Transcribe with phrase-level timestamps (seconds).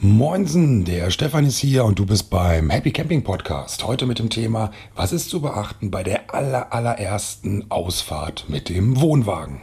[0.00, 3.84] Moinsen, der Stefan ist hier und du bist beim Happy Camping Podcast.
[3.84, 9.00] Heute mit dem Thema, was ist zu beachten bei der aller, allerersten Ausfahrt mit dem
[9.00, 9.60] Wohnwagen?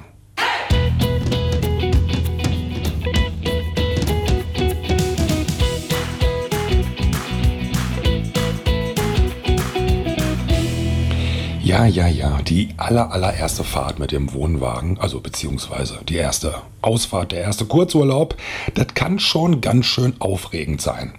[11.66, 17.32] Ja, ja, ja, die aller, allererste Fahrt mit dem Wohnwagen, also beziehungsweise die erste Ausfahrt,
[17.32, 18.38] der erste Kurzurlaub,
[18.76, 21.14] das kann schon ganz schön aufregend sein.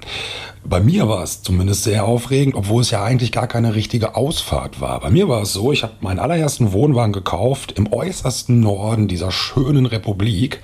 [0.65, 4.81] Bei mir war es zumindest sehr aufregend, obwohl es ja eigentlich gar keine richtige Ausfahrt
[4.81, 5.01] war.
[5.01, 9.33] Bei mir war es so, ich habe meinen allerersten Wohnwagen gekauft im äußersten Norden dieser
[9.33, 10.61] schönen Republik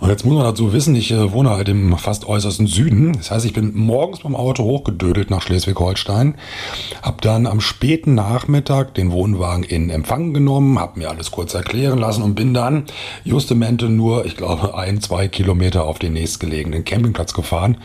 [0.00, 3.12] und jetzt muss man dazu wissen, ich äh, wohne halt im fast äußersten Süden.
[3.12, 6.36] Das heißt, ich bin morgens beim Auto hochgedödelt nach Schleswig-Holstein,
[7.02, 11.98] habe dann am späten Nachmittag den Wohnwagen in Empfang genommen, habe mir alles kurz erklären
[11.98, 12.84] lassen und bin dann
[13.24, 17.76] justemente nur, ich glaube, ein, zwei Kilometer auf den nächstgelegenen Campingplatz gefahren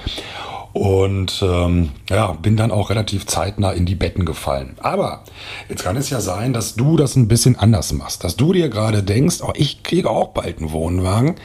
[0.75, 4.75] und ähm, ja, bin dann auch relativ zeitnah in die Betten gefallen.
[4.81, 5.23] Aber
[5.69, 8.25] jetzt kann es ja sein, dass du das ein bisschen anders machst.
[8.25, 11.35] Dass du dir gerade denkst, oh, ich kriege auch bald einen Wohnwagen.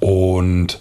[0.00, 0.80] Und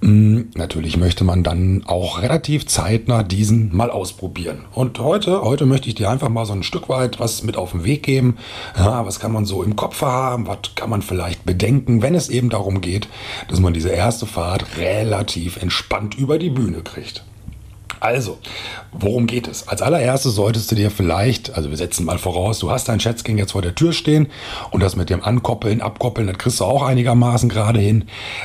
[0.00, 4.64] mh, hm, natürlich möchte man dann auch relativ zeitnah diesen mal ausprobieren.
[4.72, 7.70] Und heute, heute möchte ich dir einfach mal so ein Stück weit was mit auf
[7.70, 8.38] den Weg geben.
[8.76, 10.48] Ja, was kann man so im Kopf haben?
[10.48, 13.06] Was kann man vielleicht bedenken, wenn es eben darum geht,
[13.46, 17.22] dass man diese erste Fahrt relativ entspannt über die Bühne kriegt?
[18.00, 18.38] Also,
[18.92, 19.68] worum geht es?
[19.68, 23.38] Als allererstes solltest du dir vielleicht, also wir setzen mal voraus, du hast dein Schätzking
[23.38, 24.28] jetzt vor der Tür stehen
[24.70, 28.04] und das mit dem Ankoppeln, Abkoppeln, das kriegst du auch einigermaßen gerade hin.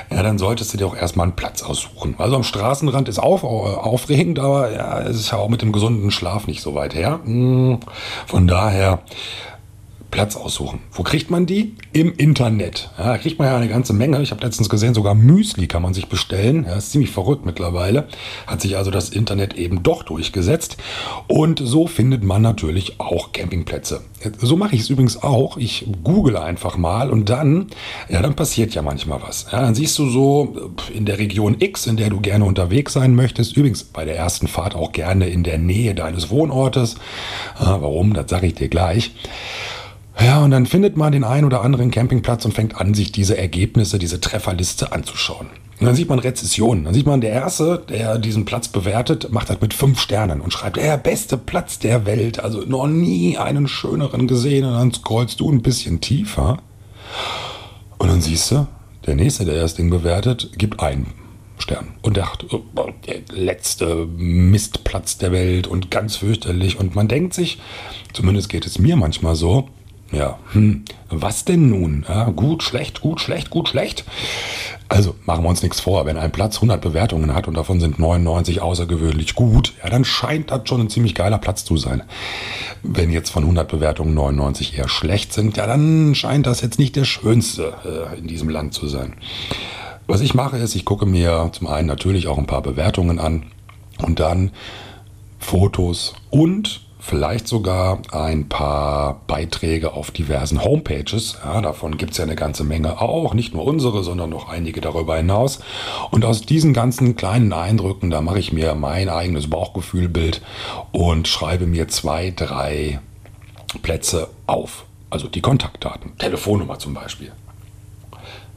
[0.10, 2.16] Ja, dann solltest du dir auch erstmal einen Platz aussuchen.
[2.18, 6.12] Also am Straßenrand ist auf, aufregend, aber ja, es ist ja auch mit dem gesunden
[6.12, 7.20] Schlaf nicht so weit her.
[7.24, 7.80] Hm,
[8.26, 9.00] von daher
[10.12, 10.80] Platz aussuchen.
[10.92, 11.74] Wo kriegt man die?
[11.94, 12.92] Im Internet.
[12.98, 14.22] Ja, da kriegt man ja eine ganze Menge.
[14.22, 16.66] Ich habe letztens gesehen, sogar Müsli kann man sich bestellen.
[16.68, 18.08] Ja, ist ziemlich verrückt mittlerweile.
[18.46, 20.78] Hat sich also das Internet eben doch durchgesetzt.
[21.28, 24.02] Und so findet man natürlich auch Campingplätze.
[24.38, 25.58] So mache ich es übrigens auch.
[25.58, 27.68] Ich google einfach mal und dann,
[28.10, 29.48] ja, dann passiert ja manchmal was.
[29.52, 33.16] Ja, dann siehst du so in der Region X, in der du gerne unterwegs sein
[33.16, 33.56] möchtest.
[33.56, 36.96] Übrigens bei der ersten Fahrt auch gerne in der Nähe deines Wohnortes.
[37.60, 38.14] Ja, warum?
[38.14, 39.12] Das sage ich dir gleich.
[40.24, 43.38] Ja, und dann findet man den einen oder anderen Campingplatz und fängt an, sich diese
[43.38, 45.48] Ergebnisse, diese Trefferliste anzuschauen.
[45.80, 46.86] Und dann sieht man Rezessionen.
[46.86, 50.54] Dann sieht man, der Erste, der diesen Platz bewertet, macht das mit fünf Sternen und
[50.54, 52.40] schreibt, der beste Platz der Welt.
[52.40, 54.66] Also noch nie einen schöneren gesehen.
[54.66, 56.60] Und dann scrollst du ein bisschen tiefer.
[57.98, 58.68] Und dann siehst du,
[59.08, 61.08] der Nächste, der das Ding bewertet, gibt einen
[61.58, 61.96] Stern.
[62.04, 62.62] Und dachte, oh,
[63.08, 66.80] der letzte Mistplatz der Welt und ganz fürchterlich.
[66.80, 67.58] Und man denkt sich,
[68.14, 69.68] zumindest geht es mir manchmal so,
[70.12, 72.06] ja, hm, was denn nun?
[72.08, 74.04] Ja, gut, schlecht, gut, schlecht, gut, schlecht.
[74.90, 77.98] Also machen wir uns nichts vor, wenn ein Platz 100 Bewertungen hat und davon sind
[77.98, 82.04] 99 außergewöhnlich gut, ja, dann scheint das schon ein ziemlich geiler Platz zu sein.
[82.84, 86.98] Wenn jetzt von 100 Bewertungen 99 eher schlecht sind, ja, dann scheint das jetzt nicht
[86.98, 89.16] der schönste äh, in diesem Land zu sein.
[90.08, 93.46] Was ich mache ist, ich gucke mir zum einen natürlich auch ein paar Bewertungen an
[94.00, 94.52] und dann
[95.40, 101.40] Fotos und vielleicht sogar ein paar Beiträge auf diversen Homepages.
[101.44, 104.82] Ja, davon gibt es ja eine ganze Menge auch, nicht nur unsere, sondern noch einige
[104.82, 105.60] darüber hinaus.
[106.12, 110.42] Und aus diesen ganzen kleinen Eindrücken, da mache ich mir mein eigenes Bauchgefühlbild
[110.92, 113.00] und schreibe mir zwei, drei
[113.82, 114.86] Plätze auf.
[115.10, 117.32] Also die Kontaktdaten, Telefonnummer zum Beispiel.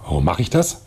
[0.03, 0.85] Warum mache ich das?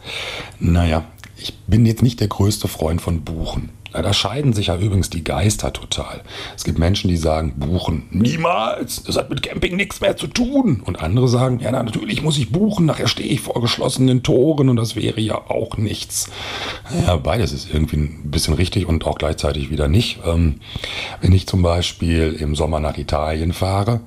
[0.59, 1.03] Naja,
[1.40, 3.70] ich bin jetzt nicht der größte Freund von Buchen.
[3.94, 6.22] Da scheiden sich ja übrigens die Geister total.
[6.56, 10.81] Es gibt Menschen, die sagen, buchen niemals, das hat mit Camping nichts mehr zu tun.
[10.86, 14.75] Und andere sagen, ja, natürlich muss ich buchen, nachher stehe ich vor geschlossenen Toren und
[14.75, 16.30] das wäre ja auch nichts.
[17.06, 20.19] Ja, beides ist irgendwie ein bisschen richtig und auch gleichzeitig wieder nicht.
[20.25, 20.59] Ähm,
[21.22, 24.02] wenn ich zum Beispiel im Sommer nach Italien fahre,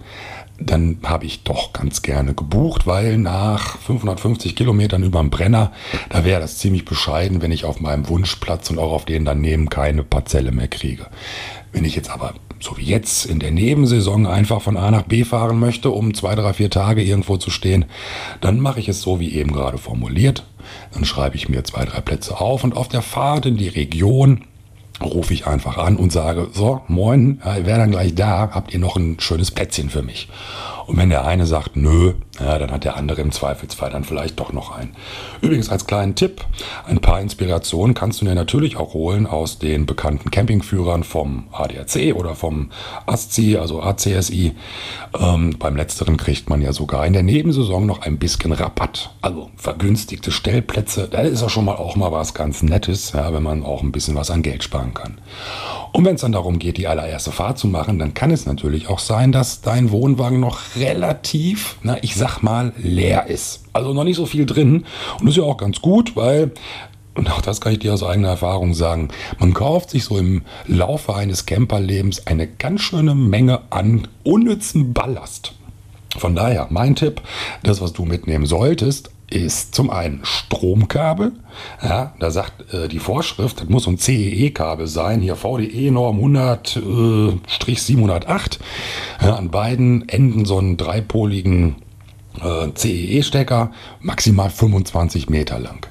[0.60, 5.72] dann habe ich doch ganz gerne gebucht, weil nach 550 Kilometern über dem Brenner,
[6.10, 9.70] da wäre das ziemlich bescheiden, wenn ich auf meinem Wunschplatz und auch auf den daneben
[9.70, 11.06] keine Parzelle mehr kriege.
[11.73, 15.25] Wenn ich jetzt aber, so wie jetzt, in der Nebensaison einfach von A nach B
[15.25, 17.87] fahren möchte, um zwei, drei, vier Tage irgendwo zu stehen,
[18.40, 20.44] dann mache ich es so wie eben gerade formuliert.
[20.93, 24.44] Dann schreibe ich mir zwei, drei Plätze auf und auf der Fahrt in die Region
[25.02, 28.81] rufe ich einfach an und sage, so, moin, ich wäre dann gleich da, habt ihr
[28.81, 30.29] noch ein schönes Plätzchen für mich?
[30.90, 34.40] Und wenn der eine sagt, nö, ja, dann hat der andere im Zweifelsfall dann vielleicht
[34.40, 34.96] doch noch einen.
[35.40, 36.44] Übrigens als kleinen Tipp,
[36.84, 42.16] ein paar Inspirationen kannst du dir natürlich auch holen aus den bekannten Campingführern vom ADAC
[42.16, 42.70] oder vom
[43.06, 44.56] ASCII, also ACSI.
[45.16, 49.48] Ähm, beim letzteren kriegt man ja sogar in der Nebensaison noch ein bisschen Rabatt, also
[49.54, 51.06] vergünstigte Stellplätze.
[51.08, 53.92] Da ist ja schon mal auch mal was ganz Nettes, ja, wenn man auch ein
[53.92, 55.19] bisschen was an Geld sparen kann.
[55.92, 58.88] Und wenn es dann darum geht, die allererste Fahrt zu machen, dann kann es natürlich
[58.88, 63.64] auch sein, dass dein Wohnwagen noch relativ, na, ich sag mal, leer ist.
[63.72, 64.84] Also noch nicht so viel drin.
[65.19, 66.52] Und das ist ja auch ganz gut, weil
[67.14, 69.08] und auch das kann ich dir aus eigener Erfahrung sagen.
[69.38, 75.52] Man kauft sich so im Laufe eines Camperlebens eine ganz schöne Menge an unnützen Ballast.
[76.16, 77.20] Von daher, mein Tipp,
[77.62, 81.32] das, was du mitnehmen solltest, ist zum einen Stromkabel.
[81.82, 88.59] Ja, da sagt äh, die Vorschrift, das muss ein CEE-Kabel sein, hier VDE-Norm 100-708.
[89.21, 91.77] Äh, ja, an beiden Enden so einen dreipoligen
[92.43, 95.87] äh, CEE-Stecker, maximal 25 Meter lang.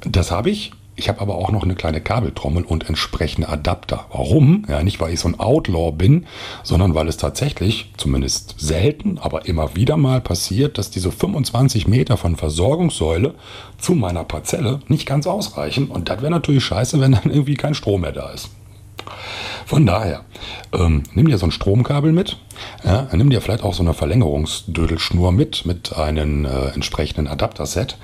[0.00, 4.06] Das habe ich ich habe aber auch noch eine kleine Kabeltrommel und entsprechende Adapter.
[4.10, 4.64] Warum?
[4.68, 6.26] Ja, nicht weil ich so ein Outlaw bin,
[6.64, 12.16] sondern weil es tatsächlich, zumindest selten, aber immer wieder mal passiert, dass diese 25 Meter
[12.16, 13.34] von Versorgungssäule
[13.78, 15.88] zu meiner Parzelle nicht ganz ausreichen.
[15.88, 18.50] Und das wäre natürlich scheiße, wenn dann irgendwie kein Strom mehr da ist.
[19.66, 20.24] Von daher,
[20.72, 22.38] ähm, nimm dir so ein Stromkabel mit.
[22.84, 27.96] Ja, nimm dir vielleicht auch so eine Verlängerungsdödelschnur mit, mit einem äh, entsprechenden Adapterset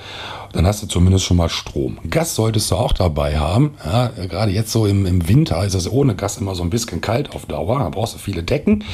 [0.55, 1.99] dann hast du zumindest schon mal Strom.
[2.09, 3.75] Gas solltest du auch dabei haben.
[3.85, 7.01] Ja, gerade jetzt so im, im Winter ist es ohne Gas immer so ein bisschen
[7.01, 7.81] kalt auf Dauer.
[7.81, 8.85] Da brauchst du viele Decken.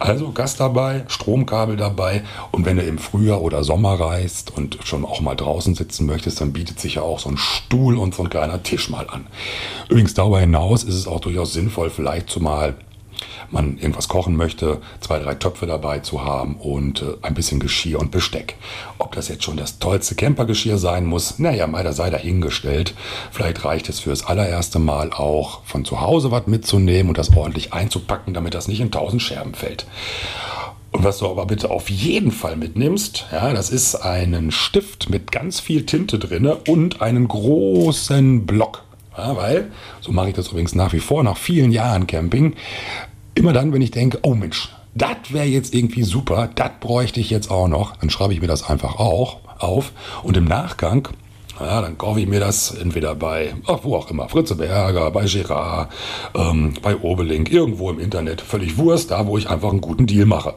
[0.00, 2.22] Also Gas dabei, Stromkabel dabei.
[2.50, 6.40] Und wenn du im Frühjahr oder Sommer reist und schon auch mal draußen sitzen möchtest,
[6.40, 9.26] dann bietet sich ja auch so ein Stuhl und so ein kleiner Tisch mal an.
[9.90, 12.74] Übrigens darüber hinaus ist es auch durchaus sinnvoll, vielleicht zumal
[13.50, 18.00] man irgendwas kochen möchte, zwei, drei Töpfe dabei zu haben und äh, ein bisschen Geschirr
[18.00, 18.56] und Besteck.
[18.98, 22.94] Ob das jetzt schon das tollste Campergeschirr sein muss, naja, meiner sei dahingestellt.
[23.30, 27.72] Vielleicht reicht es fürs allererste Mal auch von zu Hause was mitzunehmen und das ordentlich
[27.72, 29.86] einzupacken, damit das nicht in tausend Scherben fällt.
[30.92, 35.32] Und was du aber bitte auf jeden Fall mitnimmst, ja, das ist einen Stift mit
[35.32, 38.84] ganz viel Tinte drin und einen großen Block.
[39.16, 39.70] Ja, weil,
[40.00, 42.54] so mache ich das übrigens nach wie vor, nach vielen Jahren Camping,
[43.34, 47.30] immer dann, wenn ich denke, oh Mensch, das wäre jetzt irgendwie super, das bräuchte ich
[47.30, 49.92] jetzt auch noch, dann schreibe ich mir das einfach auch auf
[50.22, 51.08] und im Nachgang
[51.60, 55.26] ja, dann kaufe ich mir das entweder bei, ach, wo auch immer, Fritze Berger, bei
[55.26, 55.92] Girard,
[56.34, 60.26] ähm, bei Obelink, irgendwo im Internet, völlig Wurst, da wo ich einfach einen guten Deal
[60.26, 60.54] mache.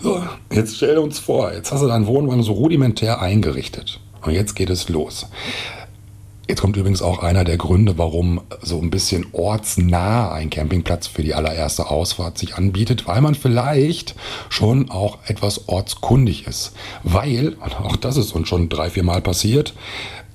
[0.00, 0.22] So,
[0.52, 3.98] jetzt stell uns vor, jetzt hast du deinen Wohnwagen so rudimentär eingerichtet.
[4.22, 5.26] Und jetzt geht es los.
[6.48, 11.24] Jetzt kommt übrigens auch einer der Gründe, warum so ein bisschen ortsnah ein Campingplatz für
[11.24, 14.14] die allererste Ausfahrt sich anbietet, weil man vielleicht
[14.48, 16.72] schon auch etwas ortskundig ist.
[17.02, 19.74] Weil, auch das ist uns schon drei, vier Mal passiert,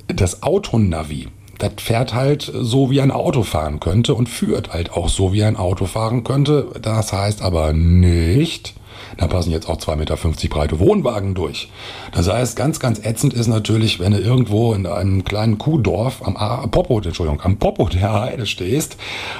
[0.07, 1.29] das Autonavi,
[1.59, 5.43] das fährt halt so, wie ein Auto fahren könnte und führt halt auch so, wie
[5.43, 6.67] ein Auto fahren könnte.
[6.81, 8.73] Das heißt aber nicht,
[9.17, 10.17] da passen jetzt auch 2,50 Meter
[10.49, 11.69] breite Wohnwagen durch.
[12.13, 16.37] Das heißt, ganz, ganz ätzend ist natürlich, wenn du irgendwo in einem kleinen Kuhdorf am
[16.37, 18.97] A Popo, Entschuldigung, am Popo der Heide stehst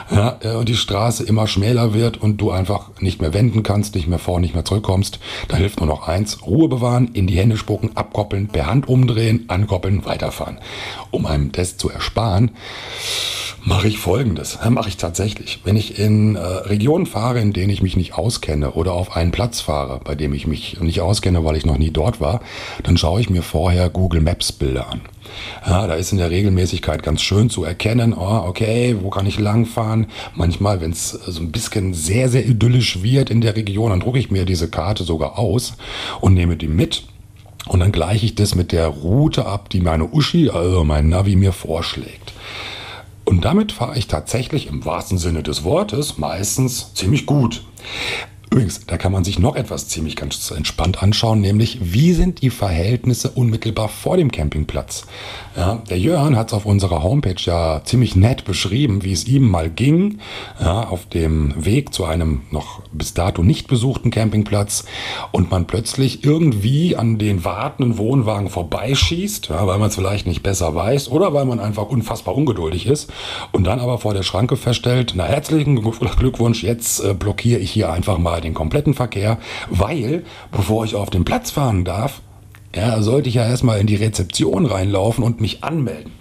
[0.10, 3.96] ja, äh, und die Straße immer schmäler wird und du einfach nicht mehr wenden kannst,
[3.96, 5.20] nicht mehr vor, nicht mehr zurückkommst.
[5.48, 9.46] Da hilft nur noch eins, Ruhe bewahren, in die Hände spucken, abkoppeln, per Hand umdrehen,
[9.48, 10.60] ankoppeln, weiterfahren.
[11.12, 12.52] Um einem Test zu ersparen,
[13.64, 14.60] mache ich folgendes.
[14.70, 15.62] Mache ich tatsächlich.
[15.64, 19.32] Wenn ich in äh, Regionen fahre, in denen ich mich nicht auskenne oder auf einen
[19.52, 22.40] Platz fahre, bei dem ich mich nicht auskenne, weil ich noch nie dort war,
[22.84, 25.02] dann schaue ich mir vorher Google Maps Bilder an.
[25.68, 29.40] Ja, da ist in der Regelmäßigkeit ganz schön zu erkennen, oh, okay, wo kann ich
[29.40, 30.08] langfahren?
[30.36, 34.20] Manchmal, wenn es so ein bisschen sehr, sehr idyllisch wird in der Region, dann drucke
[34.20, 35.74] ich mir diese Karte sogar aus
[36.22, 37.04] und nehme die mit.
[37.68, 41.36] Und dann gleiche ich das mit der Route ab, die meine Uschi, also mein Navi,
[41.36, 42.32] mir vorschlägt.
[43.26, 47.64] Und damit fahre ich tatsächlich im wahrsten Sinne des Wortes meistens ziemlich gut.
[48.54, 52.50] Übrigens, da kann man sich noch etwas ziemlich ganz entspannt anschauen, nämlich wie sind die
[52.50, 55.06] Verhältnisse unmittelbar vor dem Campingplatz.
[55.56, 59.50] Ja, der Jörn hat es auf unserer Homepage ja ziemlich nett beschrieben, wie es ihm
[59.50, 60.20] mal ging,
[60.60, 64.84] ja, auf dem Weg zu einem noch bis dato nicht besuchten Campingplatz
[65.32, 70.44] und man plötzlich irgendwie an den wartenden Wohnwagen vorbeischießt, ja, weil man es vielleicht nicht
[70.44, 73.14] besser weiß oder weil man einfach unfassbar ungeduldig ist
[73.54, 77.94] und dann aber vor der Schranke feststellt, na herzlichen Glückwunsch, jetzt äh, blockiere ich hier
[77.94, 79.38] einfach mal den kompletten Verkehr,
[79.70, 82.22] weil bevor ich auf den Platz fahren darf,
[82.76, 86.12] ja, sollte ich ja erstmal in die Rezeption reinlaufen und mich anmelden.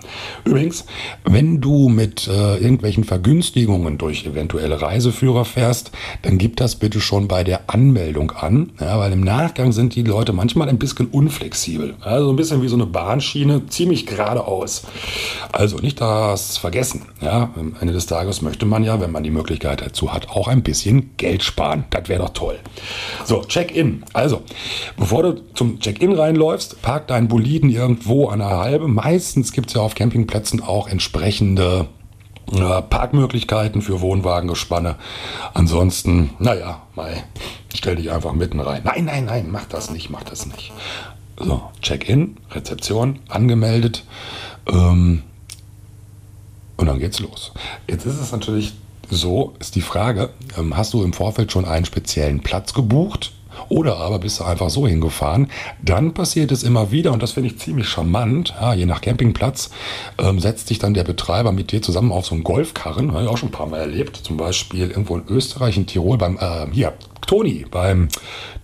[0.45, 0.87] Übrigens,
[1.25, 5.93] wenn du mit äh, irgendwelchen Vergünstigungen durch eventuelle Reiseführer fährst,
[6.23, 10.03] dann gib das bitte schon bei der Anmeldung an, ja, weil im Nachgang sind die
[10.03, 11.95] Leute manchmal ein bisschen unflexibel.
[12.01, 14.83] Also ein bisschen wie so eine Bahnschiene, ziemlich geradeaus.
[15.53, 17.03] Also nicht das vergessen.
[17.21, 20.49] Ja, am Ende des Tages möchte man ja, wenn man die Möglichkeit dazu hat, auch
[20.49, 21.85] ein bisschen Geld sparen.
[21.91, 22.59] Das wäre doch toll.
[23.25, 24.05] So, Check-in.
[24.13, 24.43] Also,
[24.97, 26.40] bevor du zum Check-in reinläufst,
[26.83, 28.89] park deinen Boliden irgendwo an der Halbe.
[28.89, 31.87] Meistens gibt es ja auf Campingplätzen auch entsprechende
[32.53, 34.97] äh, Parkmöglichkeiten für Wohnwagengespanne.
[35.55, 37.15] Ansonsten, naja, mal,
[37.75, 38.83] stell dich einfach mitten rein.
[38.85, 40.73] Nein, nein, nein, mach das nicht, mach das nicht.
[41.39, 44.05] So, Check-in, Rezeption, angemeldet.
[44.69, 45.23] Ähm,
[46.77, 47.53] und dann geht's los.
[47.89, 48.75] Jetzt ist es natürlich
[49.11, 53.33] so, ist die Frage, ähm, hast du im Vorfeld schon einen speziellen Platz gebucht?
[53.69, 55.49] Oder aber bist du einfach so hingefahren.
[55.83, 59.71] Dann passiert es immer wieder, und das finde ich ziemlich charmant, ja, je nach Campingplatz,
[60.19, 63.29] ähm, setzt sich dann der Betreiber mit dir zusammen auf so einen Golfkarren, habe ich
[63.29, 66.67] auch schon ein paar Mal erlebt, zum Beispiel irgendwo in Österreich, in Tirol, beim, äh,
[66.73, 66.95] hier,
[67.27, 68.09] Toni, beim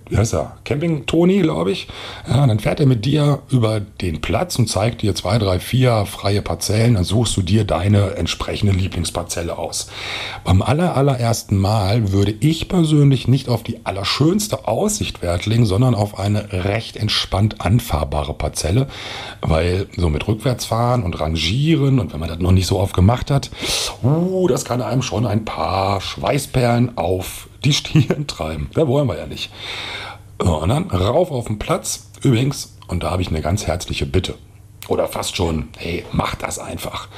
[0.09, 1.89] wie heißt er, Camping Toni, glaube ich.
[2.29, 6.07] Ja, dann fährt er mit dir über den Platz und zeigt dir zwei, drei, vier
[6.07, 6.95] freie Parzellen.
[6.95, 9.89] Dann suchst du dir deine entsprechende Lieblingsparzelle aus.
[10.45, 15.95] Beim aller, allerersten Mal würde ich persönlich nicht auf die allerschönste Aussicht Wert legen, sondern
[15.97, 18.87] auf eine recht entspannt anfahrbare Parzelle,
[19.41, 23.31] weil so mit Rückwärtsfahren und Rangieren und wenn man das noch nicht so oft gemacht
[23.31, 23.51] hat,
[24.05, 28.71] uh, das kann einem schon ein paar Schweißperlen auf die Stirn treiben.
[28.75, 29.51] Da wollen wir ja nicht.
[30.39, 32.11] und dann rauf auf den Platz.
[32.23, 34.35] Übrigens, und da habe ich eine ganz herzliche Bitte.
[34.89, 37.09] Oder fast schon, hey, mach das einfach.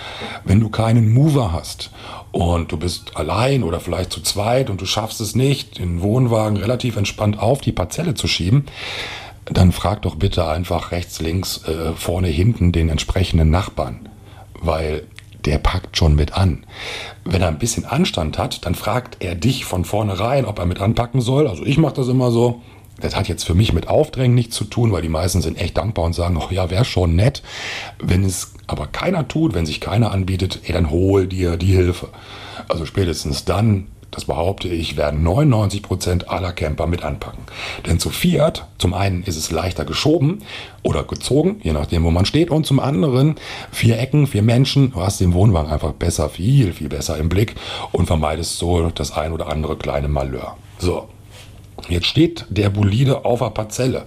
[0.44, 1.90] Wenn du keinen Mover hast
[2.32, 6.56] und du bist allein oder vielleicht zu zweit und du schaffst es nicht, den Wohnwagen
[6.56, 8.64] relativ entspannt auf die Parzelle zu schieben,
[9.44, 14.08] dann frag doch bitte einfach rechts, links, äh, vorne, hinten den entsprechenden Nachbarn.
[14.54, 15.06] Weil
[15.48, 16.64] der packt schon mit an.
[17.24, 20.78] Wenn er ein bisschen Anstand hat, dann fragt er dich von vornherein, ob er mit
[20.78, 21.48] anpacken soll.
[21.48, 22.60] Also ich mache das immer so.
[23.00, 25.78] Das hat jetzt für mich mit Aufdrängen nichts zu tun, weil die meisten sind echt
[25.78, 27.42] dankbar und sagen, oh ja, wäre schon nett.
[27.98, 32.08] Wenn es aber keiner tut, wenn sich keiner anbietet, ey, dann hol dir die Hilfe.
[32.68, 37.42] Also spätestens dann das behaupte ich, werden 99 Prozent aller Camper mit anpacken.
[37.86, 40.42] Denn zu Fiat, zum einen ist es leichter geschoben
[40.82, 43.36] oder gezogen, je nachdem, wo man steht, und zum anderen
[43.70, 47.54] vier Ecken, vier Menschen, du hast den Wohnwagen einfach besser, viel, viel besser im Blick
[47.92, 50.56] und vermeidest so das ein oder andere kleine Malheur.
[50.78, 51.08] So,
[51.88, 54.04] Jetzt steht der Bolide auf der Parzelle.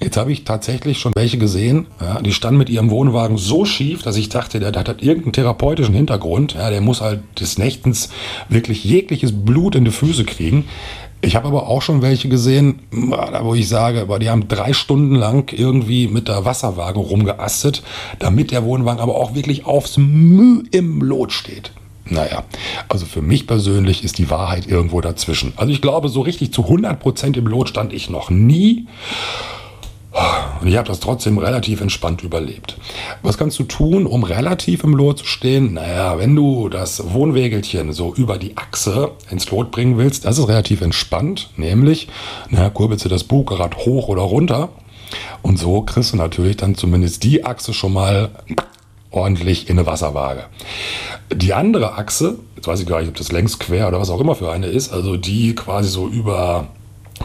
[0.00, 4.02] Jetzt habe ich tatsächlich schon welche gesehen, ja, die standen mit ihrem Wohnwagen so schief,
[4.02, 6.54] dass ich dachte, der, der hat irgendeinen therapeutischen Hintergrund.
[6.54, 8.08] Ja, der muss halt des Nächtens
[8.48, 10.64] wirklich jegliches Blut in die Füße kriegen.
[11.24, 15.52] Ich habe aber auch schon welche gesehen, wo ich sage, die haben drei Stunden lang
[15.56, 17.84] irgendwie mit der Wasserwaage rumgeastet,
[18.18, 21.70] damit der Wohnwagen aber auch wirklich aufs Mühe im Lot steht.
[22.12, 22.44] Naja,
[22.88, 25.54] also für mich persönlich ist die Wahrheit irgendwo dazwischen.
[25.56, 28.86] Also ich glaube, so richtig zu 100% im Lot stand ich noch nie.
[30.60, 32.76] Und ich habe das trotzdem relativ entspannt überlebt.
[33.22, 35.72] Was kannst du tun, um relativ im Lot zu stehen?
[35.72, 40.48] Naja, wenn du das Wohnwägelchen so über die Achse ins Lot bringen willst, das ist
[40.48, 41.48] relativ entspannt.
[41.56, 42.08] Nämlich,
[42.50, 44.68] naja, kurbelst du das Bugrad hoch oder runter.
[45.40, 48.30] Und so kriegst du natürlich dann zumindest die Achse schon mal
[49.10, 50.44] ordentlich in eine Wasserwaage.
[51.34, 54.20] Die andere Achse, jetzt weiß ich gar nicht, ob das längs quer oder was auch
[54.20, 56.68] immer für eine ist, also die quasi so über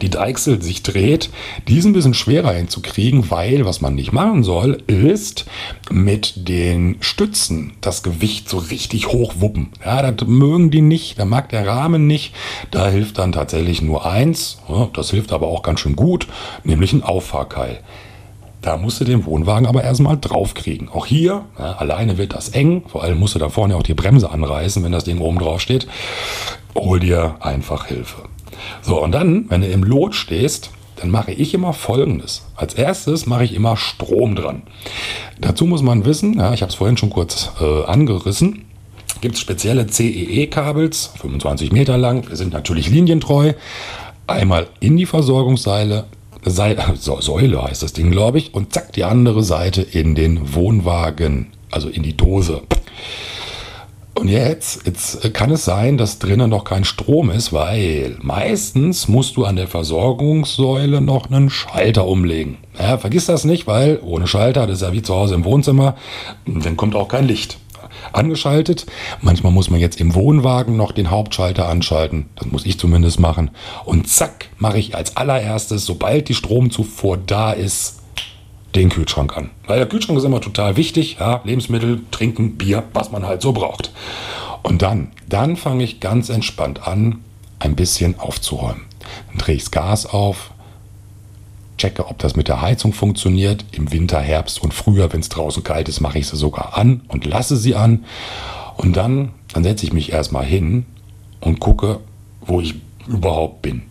[0.01, 1.30] die Deichsel sich dreht,
[1.68, 5.46] die ist ein bisschen schwerer hinzukriegen, weil was man nicht machen soll, ist
[5.89, 9.70] mit den Stützen das Gewicht so richtig hoch wuppen.
[9.84, 12.34] Ja, das mögen die nicht, da mag der Rahmen nicht.
[12.72, 14.60] Da hilft dann tatsächlich nur eins,
[14.94, 16.27] das hilft aber auch ganz schön gut,
[16.63, 17.80] nämlich ein Auffahrkeil.
[18.67, 20.89] Da musst du den Wohnwagen aber erstmal draufkriegen.
[20.89, 22.83] Auch hier, ja, alleine wird das eng.
[22.86, 25.62] Vor allem musst du da vorne auch die Bremse anreißen, wenn das Ding oben drauf
[25.62, 25.88] steht.
[26.75, 28.24] Hol dir einfach Hilfe.
[28.81, 32.45] So, und dann, wenn du im Lot stehst, dann mache ich immer Folgendes.
[32.57, 34.63] Als erstes mache ich immer Strom dran.
[35.39, 38.65] Dazu muss man wissen, ja, ich habe es vorhin schon kurz äh, angerissen,
[39.21, 43.53] gibt es spezielle CEE-Kabels, 25 Meter lang, sind natürlich linientreu.
[44.27, 46.03] Einmal in die Versorgungsseile,
[46.50, 51.48] Seil, Säule heißt das Ding, glaube ich, und zack, die andere Seite in den Wohnwagen,
[51.72, 52.62] also in die Dose.
[54.20, 59.38] Und jetzt, jetzt kann es sein, dass drinnen noch kein Strom ist, weil meistens musst
[59.38, 62.58] du an der Versorgungssäule noch einen Schalter umlegen.
[62.80, 65.96] Ja, vergiss das nicht, weil ohne Schalter, das ist ja wie zu Hause im Wohnzimmer,
[66.48, 67.60] dann kommt auch kein Licht
[68.14, 68.86] angeschaltet.
[69.22, 72.28] Manchmal muss man jetzt im Wohnwagen noch den Hauptschalter anschalten.
[72.36, 73.52] Das muss ich zumindest machen.
[73.86, 78.00] Und zack, mache ich als allererstes, sobald die Stromzufuhr da ist,
[78.76, 79.50] den Kühlschrank an.
[79.66, 81.18] Weil der Kühlschrank ist immer total wichtig.
[81.20, 83.92] Ja, Lebensmittel, Trinken, Bier, was man halt so braucht.
[84.64, 87.24] Und dann, dann fange ich ganz entspannt an,
[87.60, 88.82] ein bisschen aufzuräumen.
[89.30, 90.52] Dann drehe ich das Gas auf,
[91.77, 93.65] checke, ob das mit der Heizung funktioniert.
[93.72, 97.01] Im Winter, Herbst und Frühjahr, wenn es draußen kalt ist, mache ich sie sogar an
[97.07, 98.05] und lasse sie an.
[98.75, 100.86] Und dann, dann setze ich mich erstmal hin
[101.39, 102.00] und gucke,
[102.41, 102.75] wo ich
[103.07, 103.84] überhaupt bin.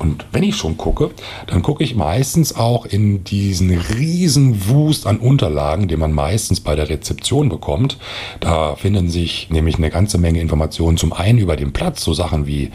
[0.00, 1.10] Und wenn ich schon gucke,
[1.46, 6.74] dann gucke ich meistens auch in diesen riesen Wust an Unterlagen, den man meistens bei
[6.74, 7.98] der Rezeption bekommt.
[8.40, 10.96] Da finden sich nämlich eine ganze Menge Informationen.
[10.96, 12.70] Zum einen über den Platz, so Sachen wie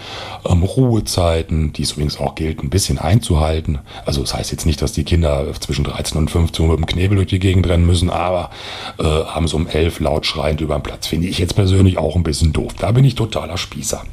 [0.48, 3.80] ähm, Ruhezeiten, die es übrigens auch gilt, ein bisschen einzuhalten.
[4.06, 6.86] Also das heißt jetzt nicht, dass die Kinder zwischen 13 und 15 Uhr mit dem
[6.86, 8.52] Knebel durch die Gegend rennen müssen, aber
[9.00, 11.08] äh, haben so um 11 laut schreiend über den Platz.
[11.08, 12.74] Finde ich jetzt persönlich auch ein bisschen doof.
[12.78, 14.04] Da bin ich totaler Spießer.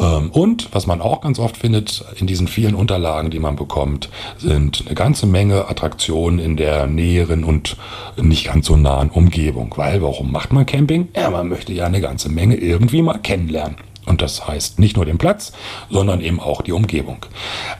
[0.00, 4.08] Ähm, und was man auch ganz oft findet in diesen vielen Unterlagen, die man bekommt,
[4.38, 7.76] sind eine ganze Menge Attraktionen in der näheren und
[8.16, 9.74] nicht ganz so nahen Umgebung.
[9.76, 11.08] Weil warum macht man Camping?
[11.16, 13.76] Ja, man möchte ja eine ganze Menge irgendwie mal kennenlernen.
[14.06, 15.52] Und das heißt nicht nur den Platz,
[15.90, 17.26] sondern eben auch die Umgebung.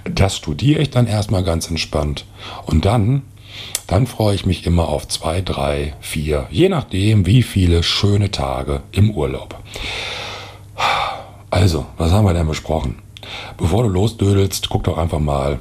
[0.04, 2.26] Das studiere ich dann erstmal ganz entspannt.
[2.66, 3.22] Und dann,
[3.87, 8.82] dann freue ich mich immer auf zwei, drei, vier, je nachdem, wie viele schöne Tage
[8.90, 9.56] im Urlaub.
[11.50, 12.96] Also, was haben wir denn besprochen?
[13.56, 15.58] Bevor du losdödelst, guck doch einfach mal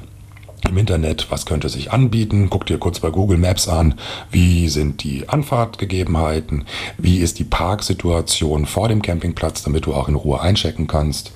[0.68, 2.48] im Internet, was könnte sich anbieten.
[2.48, 3.94] Guck dir kurz bei Google Maps an,
[4.30, 6.64] wie sind die Anfahrtgegebenheiten,
[6.98, 11.32] wie ist die Parksituation vor dem Campingplatz, damit du auch in Ruhe einchecken kannst.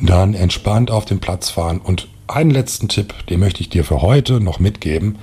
[0.00, 4.00] Dann entspannt auf den Platz fahren und einen letzten Tipp, den möchte ich dir für
[4.00, 5.18] heute noch mitgeben.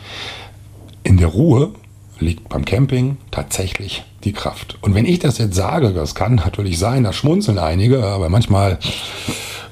[1.03, 1.73] In der Ruhe
[2.19, 4.77] liegt beim Camping tatsächlich die Kraft.
[4.81, 8.79] Und wenn ich das jetzt sage, das kann natürlich sein, da schmunzeln einige, aber manchmal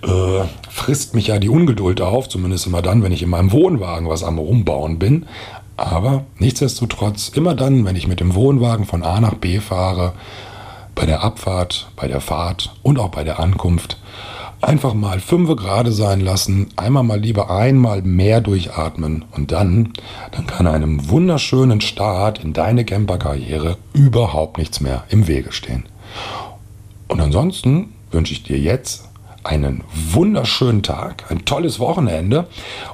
[0.04, 4.10] äh, frisst mich ja die Ungeduld auf, zumindest immer dann, wenn ich in meinem Wohnwagen
[4.10, 5.26] was am Rumbauen bin.
[5.76, 10.14] Aber nichtsdestotrotz, immer dann, wenn ich mit dem Wohnwagen von A nach B fahre,
[10.96, 13.98] bei der Abfahrt, bei der Fahrt und auch bei der Ankunft,
[14.60, 19.94] Einfach mal fünf gerade sein lassen, einmal mal lieber einmal mehr durchatmen und dann,
[20.32, 25.84] dann kann einem wunderschönen Start in deine Camperkarriere überhaupt nichts mehr im Wege stehen.
[27.08, 29.07] Und ansonsten wünsche ich dir jetzt
[29.48, 32.48] einen wunderschönen Tag, ein tolles Wochenende.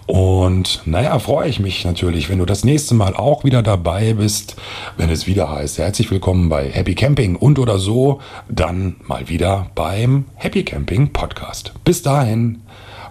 [0.05, 4.55] Und naja, freue ich mich natürlich, wenn du das nächste Mal auch wieder dabei bist,
[4.98, 9.67] wenn es wieder heißt, herzlich willkommen bei Happy Camping und oder so, dann mal wieder
[9.75, 11.74] beim Happy Camping Podcast.
[11.83, 12.62] Bis dahin,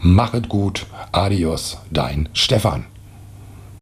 [0.00, 2.91] machet gut, adios, dein Stefan.